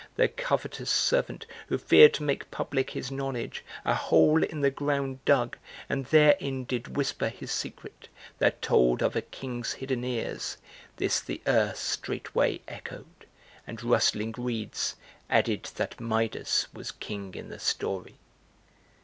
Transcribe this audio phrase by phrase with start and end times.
[0.15, 5.23] The covetous servant who feared to make public his knowledge A hole in the ground
[5.25, 8.07] dug, and therein did whisper his secret
[8.39, 10.57] That told of a king's hidden ears:
[10.97, 13.27] this the earth straightway echoed,
[13.67, 14.95] And rustling reeds
[15.29, 18.15] added that Midas was king in the story.